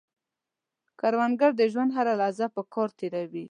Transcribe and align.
کروندګر 0.99 1.51
د 1.57 1.61
ژوند 1.71 1.89
هره 1.97 2.13
لحظه 2.21 2.45
په 2.55 2.61
کار 2.73 2.89
تېروي 2.97 3.39